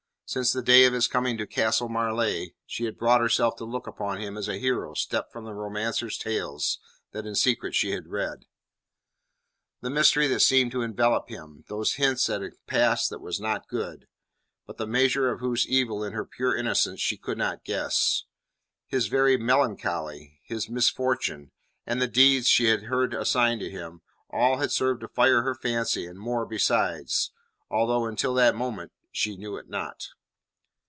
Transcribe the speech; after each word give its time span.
Since 0.33 0.53
the 0.53 0.63
day 0.63 0.85
of 0.85 0.93
his 0.93 1.09
coming 1.09 1.37
to 1.39 1.45
Castle 1.45 1.89
Marleigh 1.89 2.51
she 2.65 2.85
had 2.85 2.97
brought 2.97 3.19
herself 3.19 3.57
to 3.57 3.65
look 3.65 3.85
upon 3.85 4.21
him 4.21 4.37
as 4.37 4.47
a 4.47 4.57
hero 4.59 4.93
stepped 4.93 5.29
from 5.33 5.43
the 5.43 5.53
romancers' 5.53 6.17
tales 6.17 6.79
that 7.11 7.25
in 7.25 7.35
secret 7.35 7.75
she 7.75 7.91
had 7.91 8.07
read. 8.07 8.45
The 9.81 9.89
mystery 9.89 10.27
that 10.27 10.39
seemed 10.39 10.71
to 10.71 10.83
envelop 10.83 11.27
him; 11.27 11.65
those 11.67 11.95
hints 11.95 12.29
at 12.29 12.41
a 12.41 12.53
past 12.65 13.09
that 13.09 13.19
was 13.19 13.41
not 13.41 13.67
good 13.67 14.07
but 14.65 14.77
the 14.77 14.87
measure 14.87 15.29
of 15.29 15.41
whose 15.41 15.67
evil 15.67 16.01
in 16.01 16.13
her 16.13 16.23
pure 16.23 16.55
innocence 16.55 17.01
she 17.01 17.17
could 17.17 17.37
not 17.37 17.65
guess; 17.65 18.23
his 18.87 19.07
very 19.07 19.35
melancholy, 19.35 20.39
his 20.45 20.69
misfortunes, 20.69 21.49
and 21.85 22.01
the 22.01 22.07
deeds 22.07 22.47
she 22.47 22.67
had 22.69 22.83
heard 22.83 23.13
assigned 23.13 23.59
to 23.59 23.69
him, 23.69 23.99
all 24.29 24.59
had 24.59 24.71
served 24.71 25.01
to 25.01 25.09
fire 25.09 25.41
her 25.41 25.53
fancy 25.55 26.05
and 26.07 26.17
more 26.19 26.45
besides, 26.45 27.33
although, 27.69 28.05
until 28.05 28.33
that 28.33 28.55
moment, 28.55 28.93
she 29.11 29.35
knew 29.35 29.57
it 29.57 29.67
not. 29.67 30.07